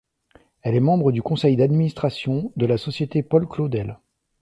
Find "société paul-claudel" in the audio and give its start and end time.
2.79-3.99